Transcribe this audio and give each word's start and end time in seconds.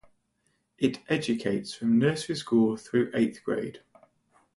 It 0.79 0.97
educates 1.09 1.75
from 1.75 1.99
nursery 1.99 2.35
school 2.35 2.75
through 2.75 3.11
eighth 3.13 3.43
grade. 3.43 3.83